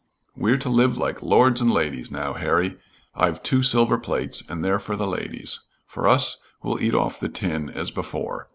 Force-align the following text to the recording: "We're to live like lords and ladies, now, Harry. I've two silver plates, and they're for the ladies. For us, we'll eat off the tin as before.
"We're 0.35 0.57
to 0.57 0.69
live 0.69 0.97
like 0.97 1.21
lords 1.21 1.61
and 1.61 1.69
ladies, 1.69 2.09
now, 2.09 2.33
Harry. 2.33 2.75
I've 3.13 3.43
two 3.43 3.61
silver 3.61 3.99
plates, 3.99 4.41
and 4.49 4.65
they're 4.65 4.79
for 4.79 4.95
the 4.95 5.05
ladies. 5.05 5.59
For 5.85 6.07
us, 6.09 6.37
we'll 6.63 6.81
eat 6.81 6.95
off 6.95 7.19
the 7.19 7.29
tin 7.29 7.69
as 7.69 7.91
before. 7.91 8.49